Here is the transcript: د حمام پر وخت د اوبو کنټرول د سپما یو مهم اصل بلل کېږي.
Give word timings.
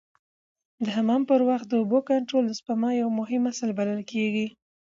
د 0.83 0.85
حمام 0.95 1.21
پر 1.29 1.41
وخت 1.49 1.67
د 1.69 1.73
اوبو 1.81 1.99
کنټرول 2.09 2.43
د 2.47 2.51
سپما 2.59 2.89
یو 3.01 3.09
مهم 3.19 3.43
اصل 3.51 3.69
بلل 3.79 4.01
کېږي. 4.11 4.47